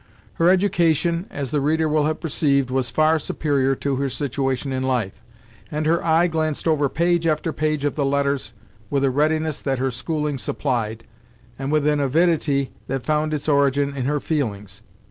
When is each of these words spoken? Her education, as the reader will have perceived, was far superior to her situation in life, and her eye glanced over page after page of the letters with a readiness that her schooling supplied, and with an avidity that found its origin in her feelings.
Her 0.41 0.49
education, 0.49 1.27
as 1.29 1.51
the 1.51 1.61
reader 1.61 1.87
will 1.87 2.07
have 2.07 2.19
perceived, 2.21 2.71
was 2.71 2.89
far 2.89 3.19
superior 3.19 3.75
to 3.75 3.97
her 3.97 4.09
situation 4.09 4.71
in 4.73 4.81
life, 4.81 5.21
and 5.69 5.85
her 5.85 6.03
eye 6.03 6.25
glanced 6.25 6.67
over 6.67 6.89
page 6.89 7.27
after 7.27 7.53
page 7.53 7.85
of 7.85 7.93
the 7.93 8.03
letters 8.03 8.53
with 8.89 9.03
a 9.03 9.11
readiness 9.11 9.61
that 9.61 9.77
her 9.77 9.91
schooling 9.91 10.39
supplied, 10.39 11.03
and 11.59 11.71
with 11.71 11.85
an 11.85 11.99
avidity 11.99 12.71
that 12.87 13.05
found 13.05 13.31
its 13.31 13.47
origin 13.47 13.95
in 13.95 14.05
her 14.05 14.19
feelings. 14.19 14.81